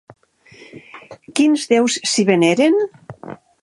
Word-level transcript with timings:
Quins 1.41 1.69
déus 1.75 2.01
s'hi 2.13 2.29
veneren? 2.35 2.85